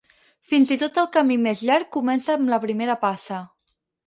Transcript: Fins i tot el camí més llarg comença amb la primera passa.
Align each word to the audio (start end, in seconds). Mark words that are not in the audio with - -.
Fins 0.53 0.71
i 0.75 0.77
tot 0.83 0.97
el 1.01 1.09
camí 1.17 1.37
més 1.43 1.61
llarg 1.71 1.91
comença 1.99 2.33
amb 2.39 2.53
la 2.55 2.61
primera 2.65 2.97
passa. 3.05 3.45